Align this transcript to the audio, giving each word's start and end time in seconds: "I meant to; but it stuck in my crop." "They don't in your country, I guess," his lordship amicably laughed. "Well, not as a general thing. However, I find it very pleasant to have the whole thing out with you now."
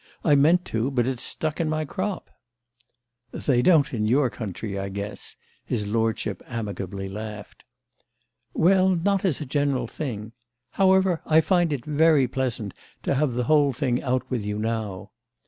"I 0.23 0.33
meant 0.33 0.65
to; 0.65 0.89
but 0.89 1.05
it 1.05 1.19
stuck 1.19 1.59
in 1.61 1.69
my 1.69 1.85
crop." 1.85 2.31
"They 3.31 3.61
don't 3.61 3.93
in 3.93 4.07
your 4.07 4.31
country, 4.31 4.79
I 4.79 4.89
guess," 4.89 5.35
his 5.63 5.85
lordship 5.85 6.41
amicably 6.47 7.07
laughed. 7.07 7.65
"Well, 8.51 8.89
not 8.89 9.23
as 9.25 9.41
a 9.41 9.45
general 9.45 9.85
thing. 9.85 10.31
However, 10.71 11.21
I 11.27 11.39
find 11.39 11.71
it 11.71 11.85
very 11.85 12.27
pleasant 12.27 12.73
to 13.03 13.13
have 13.13 13.35
the 13.35 13.43
whole 13.43 13.73
thing 13.73 14.01
out 14.01 14.23
with 14.31 14.43
you 14.43 14.57
now." 14.57 15.11